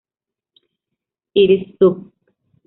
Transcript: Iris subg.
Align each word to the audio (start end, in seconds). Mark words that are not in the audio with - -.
Iris 1.41 1.63
subg. 1.77 1.97